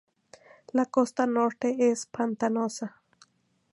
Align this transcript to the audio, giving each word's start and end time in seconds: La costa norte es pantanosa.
La 0.73 0.87
costa 0.87 1.27
norte 1.27 1.91
es 1.91 2.07
pantanosa. 2.07 2.99